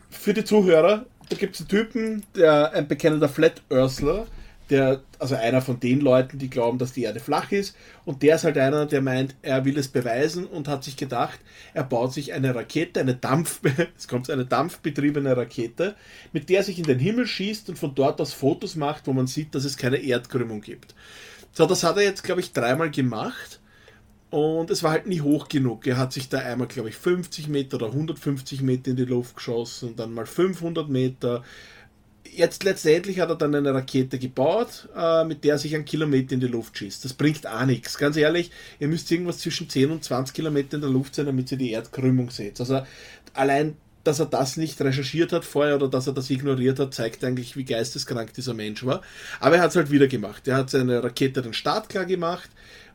für 0.09 0.33
die 0.35 0.45
Zuhörer, 0.45 1.05
da 1.29 1.37
gibt 1.37 1.57
es 1.57 1.61
einen 1.63 1.69
Typen, 1.69 2.23
der 2.37 2.73
ein 2.73 2.87
bekennender 2.89 3.29
Flat 3.29 3.61
Earthler, 3.71 4.27
der, 4.71 5.03
also 5.19 5.35
einer 5.35 5.61
von 5.61 5.81
den 5.81 6.01
Leuten, 6.01 6.39
die 6.39 6.49
glauben, 6.49 6.79
dass 6.79 6.93
die 6.93 7.03
Erde 7.03 7.21
flach 7.21 7.53
ist, 7.53 7.77
und 8.05 8.23
der 8.23 8.37
ist 8.37 8.45
halt 8.45 8.57
einer, 8.57 8.87
der 8.87 9.03
meint, 9.03 9.35
er 9.43 9.65
will 9.65 9.79
es 9.79 9.89
beweisen 9.89 10.47
und 10.47 10.69
hat 10.69 10.85
sich 10.85 10.97
gedacht, 10.97 11.39
er 11.75 11.85
baut 11.85 12.13
sich 12.13 12.33
eine 12.33 12.55
Rakete, 12.55 13.01
eine 13.01 13.15
Dampf, 13.15 13.61
es 13.97 14.09
kommt 14.09 14.31
eine 14.31 14.47
dampfbetriebene 14.47 15.37
Rakete, 15.37 15.97
mit 16.33 16.49
der 16.49 16.59
er 16.59 16.65
sich 16.65 16.79
in 16.79 16.85
den 16.85 16.99
Himmel 16.99 17.27
schießt 17.27 17.69
und 17.69 17.79
von 17.79 17.95
dort 17.95 18.21
aus 18.21 18.33
Fotos 18.33 18.77
macht, 18.77 19.07
wo 19.07 19.13
man 19.13 19.27
sieht, 19.27 19.55
dass 19.55 19.65
es 19.65 19.77
keine 19.77 19.99
Erdkrümmung 19.99 20.61
gibt. 20.61 20.95
So, 21.53 21.67
das 21.67 21.83
hat 21.83 21.97
er 21.97 22.05
jetzt, 22.05 22.23
glaube 22.23 22.41
ich, 22.41 22.53
dreimal 22.53 22.91
gemacht. 22.91 23.61
Und 24.31 24.71
es 24.71 24.85
war 24.85 24.93
halt 24.93 25.07
nie 25.07 25.21
hoch 25.21 25.49
genug. 25.49 25.87
Er 25.89 25.99
hat 25.99 26.13
sich 26.13 26.29
da 26.29 26.39
einmal, 26.39 26.69
glaube 26.69 26.89
ich, 26.89 26.97
50 26.97 27.49
Meter 27.49 27.77
oder 27.77 27.87
150 27.87 28.63
Meter 28.63 28.93
in 28.93 28.97
die 28.97 29.05
Luft 29.05 29.35
geschossen, 29.35 29.97
dann 29.97 30.15
mal 30.15 30.27
500 30.27 30.89
Meter. 30.89 31.43
Jetzt 32.25 32.65
letztendlich 32.65 33.21
hat 33.21 33.29
er 33.29 33.37
dann 33.37 33.55
eine 33.55 33.75
Rakete 33.75 34.19
gebaut, 34.19 34.89
äh, 34.97 35.25
mit 35.25 35.45
der 35.45 35.55
er 35.55 35.59
sich 35.59 35.75
einen 35.75 35.85
Kilometer 35.85 36.33
in 36.33 36.41
die 36.41 36.47
Luft 36.47 36.79
schießt. 36.79 37.05
Das 37.05 37.13
bringt 37.13 37.47
auch 37.47 37.65
nichts. 37.67 37.99
Ganz 37.99 38.17
ehrlich, 38.17 38.51
ihr 38.79 38.89
müsst 38.89 39.11
irgendwas 39.11 39.39
zwischen 39.39 39.69
10 39.69 39.91
und 39.91 40.05
20 40.05 40.35
Kilometer 40.35 40.77
in 40.77 40.81
der 40.81 40.91
Luft 40.91 41.15
sein, 41.15 41.27
damit 41.27 41.51
ihr 41.51 41.59
die 41.59 41.73
Erdkrümmung 41.73 42.31
seht. 42.31 42.61
Also 42.61 42.83
allein, 43.35 43.77
dass 44.05 44.21
er 44.21 44.27
das 44.27 44.57
nicht 44.57 44.81
recherchiert 44.81 45.33
hat 45.33 45.45
vorher 45.45 45.77
oder 45.77 45.89
dass 45.89 46.07
er 46.07 46.15
das 46.15 46.31
ignoriert 46.31 46.79
hat, 46.79 46.95
zeigt 46.95 47.25
eigentlich, 47.25 47.57
wie 47.57 47.65
geisteskrank 47.65 48.33
dieser 48.33 48.55
Mensch 48.55 48.85
war. 48.85 49.03
Aber 49.41 49.57
er 49.57 49.63
hat 49.63 49.71
es 49.71 49.77
halt 49.77 49.91
wieder 49.91 50.07
gemacht. 50.07 50.47
Er 50.49 50.57
hat 50.57 50.71
seine 50.71 51.03
Rakete 51.03 51.43
den 51.43 51.53
Start 51.53 51.89
klar 51.89 52.07
gemacht, 52.07 52.49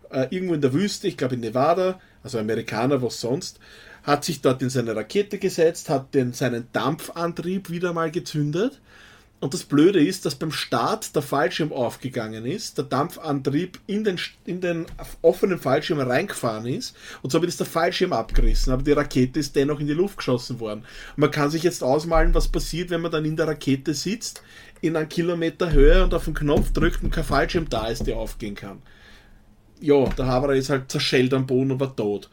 äh, 0.09 0.27
irgendwo 0.29 0.53
in 0.53 0.61
der 0.61 0.73
Wüste, 0.73 1.07
ich 1.07 1.17
glaube 1.17 1.35
in 1.35 1.41
Nevada, 1.41 1.99
also 2.23 2.39
Amerikaner, 2.39 3.01
was 3.01 3.19
sonst, 3.19 3.59
hat 4.03 4.23
sich 4.23 4.41
dort 4.41 4.61
in 4.61 4.69
seine 4.69 4.95
Rakete 4.95 5.37
gesetzt, 5.37 5.89
hat 5.89 6.13
den, 6.13 6.33
seinen 6.33 6.67
Dampfantrieb 6.71 7.69
wieder 7.69 7.93
mal 7.93 8.11
gezündet. 8.11 8.81
Und 9.41 9.53
das 9.53 9.63
Blöde 9.63 10.03
ist, 10.03 10.25
dass 10.25 10.35
beim 10.35 10.51
Start 10.51 11.15
der 11.15 11.21
Fallschirm 11.21 11.71
aufgegangen 11.71 12.45
ist, 12.45 12.77
der 12.77 12.85
Dampfantrieb 12.85 13.79
in 13.85 14.03
den, 14.03 14.19
in 14.45 14.61
den 14.61 14.85
offenen 15.21 15.59
Fallschirm 15.59 15.99
reingefahren 15.99 16.65
ist 16.65 16.95
und 17.21 17.31
somit 17.31 17.49
ist 17.49 17.59
der 17.59 17.67
Fallschirm 17.67 18.13
abgerissen, 18.13 18.71
aber 18.73 18.81
die 18.81 18.93
Rakete 18.93 19.39
ist 19.39 19.55
dennoch 19.55 19.79
in 19.79 19.87
die 19.87 19.93
Luft 19.93 20.17
geschossen 20.17 20.59
worden. 20.59 20.85
Man 21.15 21.31
kann 21.31 21.51
sich 21.51 21.63
jetzt 21.63 21.83
ausmalen, 21.83 22.33
was 22.33 22.47
passiert, 22.47 22.89
wenn 22.89 23.01
man 23.01 23.11
dann 23.11 23.25
in 23.25 23.35
der 23.35 23.47
Rakete 23.47 23.93
sitzt, 23.93 24.41
in 24.81 24.95
einem 24.95 25.09
Kilometer 25.09 25.71
Höhe 25.71 26.03
und 26.03 26.13
auf 26.13 26.25
den 26.25 26.33
Knopf 26.33 26.71
drückt 26.71 27.03
und 27.03 27.11
kein 27.11 27.23
Fallschirm 27.23 27.69
da 27.69 27.87
ist, 27.87 28.07
der 28.07 28.17
aufgehen 28.17 28.55
kann 28.55 28.81
ja, 29.81 30.05
der 30.09 30.27
Haberer 30.27 30.55
ist 30.55 30.69
halt 30.69 30.91
zerschellt 30.91 31.33
am 31.33 31.45
Boden 31.45 31.71
und 31.71 31.79
war 31.79 31.95
tot. 31.95 32.29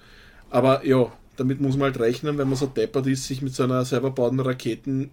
Aber 0.50 0.86
ja, 0.86 1.12
damit 1.36 1.60
muss 1.60 1.76
man 1.76 1.92
halt 1.92 2.00
rechnen, 2.00 2.38
wenn 2.38 2.48
man 2.48 2.56
so 2.56 2.66
deppert 2.66 3.06
ist, 3.06 3.26
sich 3.26 3.42
mit 3.42 3.54
so 3.54 3.64
einer 3.64 3.84
selber 3.84 4.10
bauten 4.10 4.40
Raketen 4.40 5.10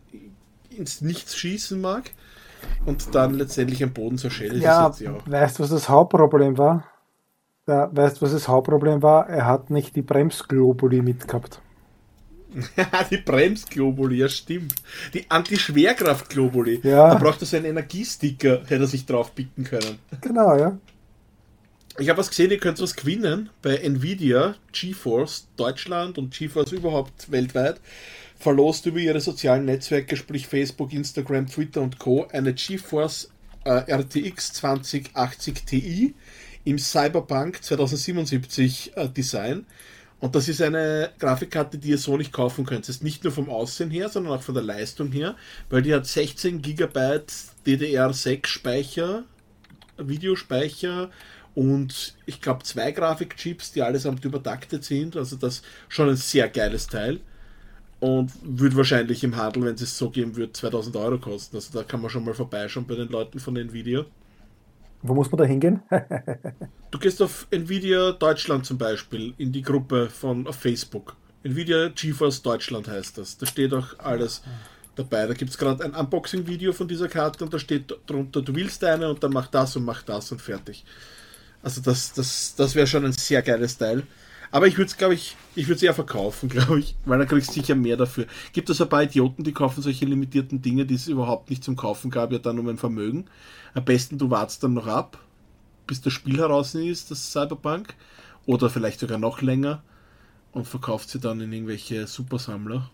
ins 0.69 1.01
Nichts 1.01 1.35
schießen 1.35 1.79
mag. 1.79 2.11
und 2.85 3.15
dann 3.15 3.35
letztendlich 3.35 3.83
am 3.83 3.93
Boden 3.93 4.17
zerschellt. 4.17 4.61
Ja, 4.61 4.91
weißt 5.25 5.59
du, 5.59 5.63
was 5.63 5.69
das 5.69 5.89
Hauptproblem 5.89 6.57
war? 6.57 6.83
Ja, 7.67 7.89
weißt 7.95 8.17
du, 8.17 8.21
was 8.23 8.31
das 8.31 8.47
Hauptproblem 8.47 9.01
war? 9.01 9.29
Er 9.29 9.45
hat 9.45 9.69
nicht 9.69 9.95
die 9.95 10.01
Bremsglobuli 10.01 11.01
mitgehabt. 11.01 11.61
die 13.11 13.17
Bremsglobuli, 13.17 14.17
ja 14.17 14.29
stimmt. 14.29 14.73
Die 15.13 15.29
Anti-Schwerkraft-Globuli. 15.29 16.81
Ja. 16.83 17.13
Da 17.13 17.15
braucht 17.15 17.41
er 17.41 17.45
so 17.45 17.57
einen 17.57 17.67
Energiesticker, 17.67 18.61
hätte 18.61 18.75
er 18.83 18.87
sich 18.87 19.05
drauf 19.05 19.35
picken 19.35 19.63
können. 19.63 19.99
Genau, 20.21 20.57
ja. 20.57 20.77
Ich 21.99 22.09
habe 22.09 22.19
was 22.19 22.29
gesehen, 22.29 22.49
ihr 22.49 22.59
könnt 22.59 22.81
was 22.81 22.95
gewinnen 22.95 23.49
bei 23.61 23.75
Nvidia, 23.75 24.55
GeForce 24.71 25.47
Deutschland 25.57 26.17
und 26.17 26.33
GeForce 26.33 26.71
überhaupt 26.71 27.31
weltweit. 27.31 27.81
Verlost 28.39 28.85
über 28.85 28.99
ihre 28.99 29.19
sozialen 29.19 29.65
Netzwerke, 29.65 30.15
sprich 30.15 30.47
Facebook, 30.47 30.93
Instagram, 30.93 31.47
Twitter 31.47 31.81
und 31.81 31.99
Co. 31.99 32.25
eine 32.31 32.53
GeForce 32.53 33.29
äh, 33.65 33.93
RTX 33.93 34.53
2080 34.53 35.65
Ti 35.65 36.15
im 36.63 36.79
Cyberpunk 36.79 37.61
2077 37.61 38.95
äh, 38.95 39.09
Design. 39.09 39.65
Und 40.21 40.35
das 40.35 40.47
ist 40.47 40.61
eine 40.61 41.11
Grafikkarte, 41.19 41.77
die 41.77 41.89
ihr 41.89 41.97
so 41.97 42.17
nicht 42.17 42.31
kaufen 42.31 42.65
könnt. 42.65 42.87
Das 42.87 42.97
ist 42.97 43.03
nicht 43.03 43.23
nur 43.23 43.33
vom 43.33 43.49
Aussehen 43.49 43.89
her, 43.91 44.09
sondern 44.09 44.33
auch 44.33 44.41
von 44.41 44.55
der 44.55 44.63
Leistung 44.63 45.11
her, 45.11 45.35
weil 45.69 45.81
die 45.81 45.93
hat 45.93 46.05
16 46.05 46.61
GB 46.61 47.21
DDR6 47.65 48.47
Speicher, 48.47 49.23
Videospeicher 49.97 51.09
und 51.55 52.15
ich 52.25 52.41
glaube 52.41 52.63
zwei 52.63 52.91
Grafikchips, 52.91 53.73
die 53.73 53.81
allesamt 53.81 54.23
übertaktet 54.23 54.83
sind. 54.83 55.17
Also 55.17 55.35
das 55.35 55.61
schon 55.89 56.09
ein 56.09 56.15
sehr 56.15 56.47
geiles 56.49 56.87
Teil. 56.87 57.19
Und 57.99 58.31
würde 58.43 58.77
wahrscheinlich 58.77 59.23
im 59.23 59.35
Handel, 59.35 59.65
wenn 59.65 59.75
es 59.75 59.97
so 59.97 60.09
geben 60.09 60.35
würde, 60.35 60.53
2000 60.53 60.95
Euro 60.95 61.17
kosten. 61.17 61.57
Also 61.57 61.77
da 61.77 61.83
kann 61.83 62.01
man 62.01 62.09
schon 62.09 62.23
mal 62.23 62.33
vorbeischauen 62.33 62.87
bei 62.87 62.95
den 62.95 63.09
Leuten 63.09 63.39
von 63.39 63.57
Nvidia. 63.57 64.05
Wo 65.01 65.13
muss 65.13 65.31
man 65.31 65.39
da 65.39 65.45
hingehen? 65.45 65.81
Du 66.91 66.97
gehst 66.97 67.21
auf 67.21 67.45
Nvidia 67.51 68.13
Deutschland 68.13 68.65
zum 68.65 68.77
Beispiel 68.77 69.33
in 69.37 69.51
die 69.51 69.61
Gruppe 69.61 70.09
von 70.09 70.47
auf 70.47 70.55
Facebook. 70.55 71.15
Nvidia 71.43 71.89
GeForce 71.89 72.41
Deutschland 72.41 72.87
heißt 72.87 73.17
das. 73.17 73.37
Da 73.37 73.45
steht 73.45 73.73
auch 73.73 73.99
alles 73.99 74.41
dabei. 74.95 75.27
Da 75.27 75.33
gibt 75.33 75.51
es 75.51 75.57
gerade 75.57 75.83
ein 75.83 75.93
Unboxing-Video 75.93 76.73
von 76.73 76.87
dieser 76.87 77.07
Karte 77.07 77.43
und 77.43 77.53
da 77.53 77.59
steht 77.59 77.93
drunter, 78.07 78.41
du 78.41 78.55
willst 78.55 78.83
eine 78.83 79.09
und 79.09 79.23
dann 79.23 79.31
mach 79.31 79.47
das 79.47 79.75
und 79.75 79.85
mach 79.85 80.03
das 80.03 80.31
und 80.31 80.41
fertig. 80.41 80.83
Also 81.61 81.81
das, 81.81 82.13
das, 82.13 82.55
das 82.55 82.75
wäre 82.75 82.87
schon 82.87 83.05
ein 83.05 83.13
sehr 83.13 83.41
geiles 83.41 83.77
Teil. 83.77 84.03
Aber 84.51 84.67
ich 84.67 84.77
würde 84.77 84.89
es, 84.89 84.97
glaube 84.97 85.13
ich, 85.13 85.35
ich 85.55 85.67
würde 85.67 85.75
es 85.75 85.83
eher 85.83 85.93
verkaufen, 85.93 86.49
glaube 86.49 86.79
ich, 86.79 86.95
weil 87.05 87.19
dann 87.19 87.27
kriegst 87.27 87.49
du 87.49 87.53
sicher 87.53 87.75
mehr 87.75 87.97
dafür. 87.97 88.25
Gibt 88.53 88.69
es 88.69 88.81
ein 88.81 88.89
paar 88.89 89.03
Idioten, 89.03 89.43
die 89.43 89.53
kaufen 89.53 89.81
solche 89.81 90.05
limitierten 90.05 90.61
Dinge, 90.61 90.85
die 90.85 90.95
es 90.95 91.07
überhaupt 91.07 91.49
nicht 91.49 91.63
zum 91.63 91.75
Kaufen 91.75 92.09
gab, 92.09 92.31
ja 92.31 92.39
dann 92.39 92.59
um 92.59 92.67
ein 92.67 92.77
Vermögen. 92.77 93.25
Am 93.73 93.85
besten 93.85 94.17
du 94.17 94.29
wartest 94.29 94.63
dann 94.63 94.73
noch 94.73 94.87
ab, 94.87 95.19
bis 95.85 96.01
das 96.01 96.13
Spiel 96.13 96.39
heraus 96.39 96.73
ist, 96.75 97.11
das 97.11 97.31
Cyberpunk, 97.31 97.93
oder 98.45 98.69
vielleicht 98.69 98.99
sogar 98.99 99.19
noch 99.19 99.41
länger 99.41 99.83
und 100.51 100.67
verkauft 100.67 101.09
sie 101.09 101.19
dann 101.19 101.39
in 101.41 101.53
irgendwelche 101.53 102.07
Supersammler. 102.07 102.89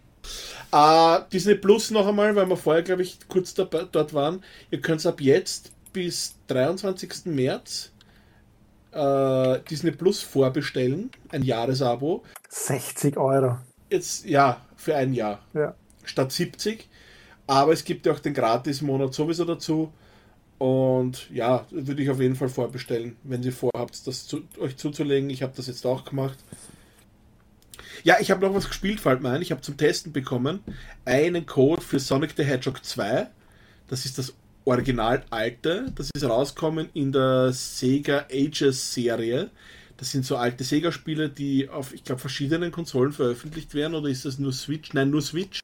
Äh, 0.71 1.19
Disney 1.31 1.55
Plus 1.55 1.91
noch 1.91 2.07
einmal, 2.07 2.35
weil 2.35 2.50
wir 2.50 2.57
vorher, 2.57 2.83
glaube 2.83 3.03
ich, 3.03 3.19
kurz 3.27 3.53
dabei, 3.53 3.85
dort 3.89 4.13
waren. 4.13 4.43
Ihr 4.71 4.81
könnt 4.81 5.05
ab 5.05 5.21
jetzt 5.21 5.71
bis 5.93 6.35
23. 6.47 7.25
März 7.25 7.91
äh, 8.96 9.60
Disney 9.70 9.92
Plus 9.92 10.22
vorbestellen, 10.22 11.12
ein 11.30 11.44
Jahresabo. 11.44 12.24
60 12.50 13.18
Euro. 13.18 13.58
Jetzt, 13.90 14.25
ja, 14.25 14.62
für 14.75 14.96
ein 14.96 15.14
Jahr 15.14 15.42
Ja. 15.54 15.75
statt 16.04 16.32
70. 16.32 16.88
Aber 17.48 17.74
es 17.74 17.84
gibt 17.84 18.06
ja 18.06 18.14
auch 18.14 18.20
den 18.20 18.34
Gratis-Monat 18.34 19.14
sowieso 19.14 19.46
dazu. 19.46 19.92
Und 20.58 21.30
ja, 21.32 21.66
würde 21.70 22.02
ich 22.02 22.10
auf 22.10 22.20
jeden 22.22 22.36
Fall 22.36 22.50
vorbestellen, 22.50 23.18
wenn 23.24 23.44
ihr 23.44 23.52
vorhabt, 23.54 24.08
das 24.08 24.25
zu, 24.25 24.42
euch 24.60 24.78
zuzulegen. 24.78 25.30
Ich 25.30 25.44
habe 25.44 25.54
das 25.56 25.68
jetzt 25.68 25.86
auch 25.86 26.06
gemacht. 26.06 26.38
Ja, 28.04 28.18
ich 28.20 28.32
habe 28.32 28.46
noch 28.46 28.54
was 28.54 28.68
gespielt, 28.68 29.00
fällt 29.00 29.22
mir 29.22 29.32
ein. 29.32 29.42
Ich 29.42 29.52
habe 29.52 29.62
zum 29.62 29.78
Testen 29.78 30.14
bekommen 30.14 30.62
einen 31.04 31.46
Code 31.46 31.82
für 31.82 32.00
Sonic 32.00 32.34
the 32.38 32.44
Hedgehog 32.44 32.84
2. 32.84 33.28
Das 33.88 34.06
ist 34.06 34.18
das 34.18 34.34
Original 34.65 35.24
alte. 35.29 35.91
Das 35.95 36.10
ist 36.13 36.24
rausgekommen 36.24 36.89
in 36.93 37.12
der 37.12 37.53
Sega 37.53 38.25
Ages 38.31 38.93
Serie. 38.93 39.51
Das 39.98 40.12
sind 40.12 40.25
so 40.25 40.36
alte 40.36 40.63
Sega-Spiele, 40.63 41.29
die 41.29 41.69
auf, 41.69 41.93
ich 41.93 42.03
glaube, 42.03 42.19
verschiedenen 42.19 42.72
Konsolen 42.72 43.13
veröffentlicht 43.13 43.74
werden. 43.74 43.95
Oder 43.95 44.10
ist 44.10 44.25
das 44.25 44.39
nur 44.39 44.51
Switch? 44.51 44.93
Nein, 44.93 45.10
nur 45.10 45.22
Switch. 45.22 45.62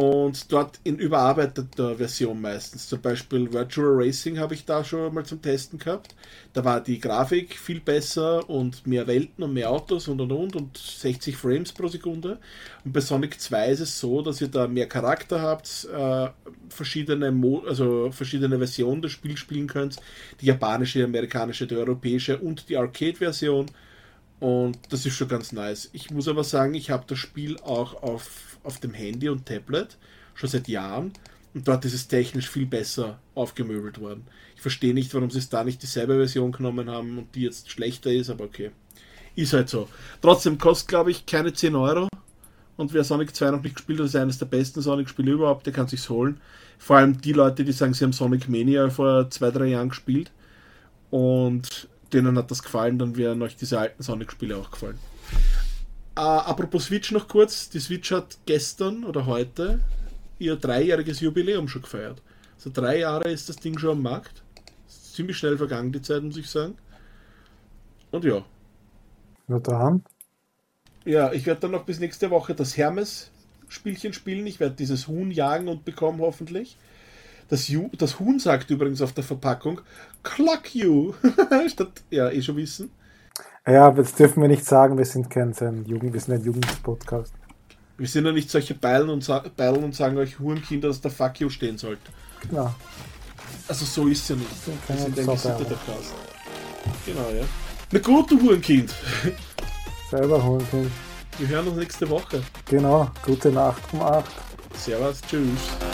Und 0.00 0.50
dort 0.50 0.80
in 0.82 0.98
überarbeiteter 0.98 1.96
Version 1.96 2.40
meistens. 2.40 2.88
Zum 2.88 3.02
Beispiel 3.02 3.52
Virtual 3.52 3.86
Racing 3.90 4.38
habe 4.38 4.54
ich 4.54 4.64
da 4.64 4.82
schon 4.82 5.12
mal 5.12 5.26
zum 5.26 5.42
Testen 5.42 5.78
gehabt. 5.78 6.14
Da 6.54 6.64
war 6.64 6.80
die 6.80 6.98
Grafik 6.98 7.58
viel 7.58 7.80
besser 7.80 8.48
und 8.48 8.86
mehr 8.86 9.06
Welten 9.06 9.44
und 9.44 9.52
mehr 9.52 9.70
Autos 9.70 10.08
und 10.08 10.22
und 10.22 10.32
und 10.32 10.56
und 10.56 10.78
60 10.78 11.36
Frames 11.36 11.72
pro 11.72 11.88
Sekunde. 11.88 12.38
Und 12.82 12.94
bei 12.94 13.00
Sonic 13.00 13.38
2 13.38 13.72
ist 13.72 13.80
es 13.80 14.00
so, 14.00 14.22
dass 14.22 14.40
ihr 14.40 14.48
da 14.48 14.66
mehr 14.66 14.88
Charakter 14.88 15.42
habt, 15.42 15.86
äh, 15.94 16.28
verschiedene, 16.70 17.30
Mo 17.30 17.62
also 17.68 18.10
verschiedene 18.10 18.56
Versionen 18.56 19.02
des 19.02 19.12
Spiels 19.12 19.40
spielen 19.40 19.66
könnt. 19.66 19.96
Die 20.40 20.46
japanische, 20.46 21.00
die 21.00 21.04
amerikanische, 21.04 21.66
die 21.66 21.76
europäische 21.76 22.38
und 22.38 22.70
die 22.70 22.78
Arcade-Version. 22.78 23.66
Und 24.40 24.78
das 24.88 25.04
ist 25.04 25.14
schon 25.14 25.28
ganz 25.28 25.52
nice. 25.52 25.90
Ich 25.92 26.10
muss 26.10 26.26
aber 26.26 26.44
sagen, 26.44 26.74
ich 26.74 26.90
habe 26.90 27.04
das 27.06 27.18
Spiel 27.18 27.58
auch 27.60 28.02
auf, 28.02 28.58
auf 28.64 28.80
dem 28.80 28.94
Handy 28.94 29.28
und 29.28 29.46
Tablet 29.46 29.98
schon 30.34 30.48
seit 30.48 30.66
Jahren. 30.66 31.12
Und 31.52 31.68
dort 31.68 31.84
ist 31.84 31.94
es 31.94 32.08
technisch 32.08 32.48
viel 32.48 32.66
besser 32.66 33.18
aufgemöbelt 33.34 34.00
worden. 34.00 34.26
Ich 34.54 34.62
verstehe 34.62 34.94
nicht, 34.94 35.12
warum 35.14 35.30
sie 35.30 35.38
es 35.38 35.48
da 35.48 35.62
nicht 35.62 35.82
dieselbe 35.82 36.16
Version 36.16 36.52
genommen 36.52 36.88
haben 36.88 37.18
und 37.18 37.34
die 37.34 37.42
jetzt 37.42 37.70
schlechter 37.70 38.10
ist, 38.10 38.30
aber 38.30 38.44
okay. 38.44 38.70
Ist 39.36 39.52
halt 39.52 39.68
so. 39.68 39.88
Trotzdem 40.22 40.58
kostet, 40.58 40.88
glaube 40.88 41.10
ich, 41.10 41.26
keine 41.26 41.52
10 41.52 41.74
Euro. 41.74 42.08
Und 42.76 42.94
wer 42.94 43.04
Sonic 43.04 43.34
2 43.34 43.50
noch 43.50 43.62
nicht 43.62 43.76
gespielt 43.76 43.98
hat, 43.98 44.06
ist 44.06 44.16
eines 44.16 44.38
der 44.38 44.46
besten 44.46 44.80
Sonic-Spiele 44.80 45.32
überhaupt, 45.32 45.66
der 45.66 45.72
kann 45.74 45.86
sich's 45.86 46.08
holen. 46.08 46.40
Vor 46.78 46.96
allem 46.96 47.20
die 47.20 47.34
Leute, 47.34 47.62
die 47.62 47.72
sagen, 47.72 47.92
sie 47.92 48.04
haben 48.04 48.14
Sonic 48.14 48.48
Mania 48.48 48.88
vor 48.88 49.28
zwei, 49.28 49.50
drei 49.50 49.66
Jahren 49.66 49.90
gespielt. 49.90 50.30
Und 51.10 51.89
denen 52.12 52.36
hat 52.36 52.50
das 52.50 52.62
gefallen, 52.62 52.98
dann 52.98 53.16
werden 53.16 53.42
euch 53.42 53.56
diese 53.56 53.78
alten 53.78 54.02
Sonic-Spiele 54.02 54.56
auch 54.56 54.70
gefallen. 54.70 54.98
Äh, 56.16 56.20
apropos 56.20 56.86
Switch 56.86 57.12
noch 57.12 57.28
kurz. 57.28 57.70
Die 57.70 57.80
Switch 57.80 58.10
hat 58.12 58.38
gestern 58.46 59.04
oder 59.04 59.26
heute 59.26 59.80
ihr 60.38 60.56
dreijähriges 60.56 61.20
Jubiläum 61.20 61.68
schon 61.68 61.82
gefeiert. 61.82 62.22
Also 62.56 62.70
drei 62.72 62.98
Jahre 62.98 63.30
ist 63.30 63.48
das 63.48 63.56
Ding 63.56 63.78
schon 63.78 63.90
am 63.98 64.02
Markt. 64.02 64.42
Ist 64.88 65.14
ziemlich 65.14 65.38
schnell 65.38 65.56
vergangen, 65.56 65.92
die 65.92 66.02
Zeit, 66.02 66.22
muss 66.22 66.36
ich 66.36 66.48
sagen. 66.48 66.76
Und 68.10 68.24
ja. 68.24 68.44
Nur 69.46 69.60
dran. 69.60 70.04
Ja, 71.04 71.32
ich 71.32 71.46
werde 71.46 71.62
dann 71.62 71.70
noch 71.70 71.84
bis 71.84 72.00
nächste 72.00 72.30
Woche 72.30 72.54
das 72.54 72.76
Hermes-Spielchen 72.76 74.12
spielen. 74.12 74.46
Ich 74.46 74.60
werde 74.60 74.76
dieses 74.76 75.08
Huhn 75.08 75.30
jagen 75.30 75.68
und 75.68 75.84
bekommen, 75.84 76.20
hoffentlich. 76.20 76.76
Das, 77.50 77.66
Ju 77.66 77.90
das 77.98 78.20
Huhn 78.20 78.38
sagt 78.38 78.70
übrigens 78.70 79.02
auf 79.02 79.12
der 79.12 79.24
Verpackung, 79.24 79.80
Clock 80.22 80.74
you! 80.74 81.14
Statt, 81.68 82.02
ja, 82.08 82.30
eh 82.30 82.40
schon 82.40 82.56
wissen. 82.56 82.90
Ja, 83.66 83.86
aber 83.86 84.02
jetzt 84.02 84.18
dürfen 84.18 84.40
wir 84.40 84.48
nicht 84.48 84.64
sagen, 84.64 84.96
wir 84.96 85.04
sind 85.04 85.28
kein 85.28 85.52
Jugend, 85.84 86.12
wir 86.12 86.20
sind 86.20 86.34
ein 86.34 86.44
Jugendpodcast. 86.44 87.34
Wir 87.98 88.08
sind 88.08 88.24
ja 88.24 88.32
nicht 88.32 88.50
solche 88.50 88.74
Beilen 88.74 89.10
und, 89.10 89.28
Beilen 89.56 89.84
und 89.84 89.94
sagen 89.94 90.16
euch 90.16 90.38
Hurenkinder, 90.38 90.88
dass 90.88 91.00
der 91.00 91.10
Fuck 91.10 91.40
you 91.40 91.50
stehen 91.50 91.76
sollte. 91.76 92.00
Genau. 92.48 92.72
Also 93.68 93.84
so 93.84 94.08
ist 94.08 94.22
es 94.22 94.28
ja 94.30 94.36
nicht. 94.36 94.50
Wir 94.88 94.96
sind 94.96 95.18
ein 95.18 95.26
gesitteter 95.26 95.76
Cast. 95.86 96.14
Genau, 97.04 97.28
ja. 97.30 97.44
Na 97.92 97.98
gut, 97.98 98.30
du 98.30 98.40
Hurenkind. 98.40 98.94
Selber 100.10 100.38
können. 100.70 100.90
Wir 101.38 101.48
hören 101.48 101.68
uns 101.68 101.76
nächste 101.76 102.08
Woche. 102.08 102.42
Genau. 102.66 103.10
Gute 103.24 103.50
Nacht 103.50 103.82
um 103.92 104.02
8. 104.02 104.24
Servus, 104.76 105.20
tschüss. 105.22 105.89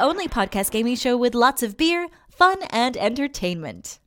Only 0.00 0.28
podcast 0.28 0.70
gaming 0.70 0.96
show 0.96 1.16
with 1.16 1.34
lots 1.34 1.62
of 1.62 1.76
beer, 1.76 2.08
fun, 2.28 2.58
and 2.70 2.96
entertainment. 2.96 3.98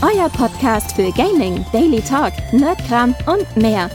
Euer 0.00 0.28
Podcast 0.30 0.92
für 0.92 1.10
Gaming, 1.12 1.64
Daily 1.72 2.00
Talk, 2.00 2.32
Nerdkram 2.52 3.14
und 3.26 3.56
mehr. 3.56 3.90